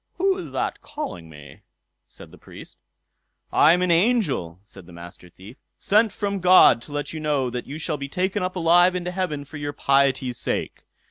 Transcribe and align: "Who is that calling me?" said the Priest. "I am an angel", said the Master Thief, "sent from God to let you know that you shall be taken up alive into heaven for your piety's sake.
"Who 0.17 0.35
is 0.39 0.51
that 0.51 0.81
calling 0.81 1.29
me?" 1.29 1.61
said 2.07 2.31
the 2.31 2.39
Priest. 2.39 2.79
"I 3.53 3.71
am 3.73 3.83
an 3.83 3.91
angel", 3.91 4.59
said 4.63 4.87
the 4.87 4.91
Master 4.91 5.29
Thief, 5.29 5.57
"sent 5.77 6.11
from 6.11 6.39
God 6.39 6.81
to 6.81 6.91
let 6.91 7.13
you 7.13 7.19
know 7.19 7.51
that 7.51 7.67
you 7.67 7.77
shall 7.77 7.97
be 7.97 8.09
taken 8.09 8.41
up 8.41 8.55
alive 8.55 8.95
into 8.95 9.11
heaven 9.11 9.45
for 9.45 9.57
your 9.57 9.73
piety's 9.73 10.39
sake. 10.39 10.85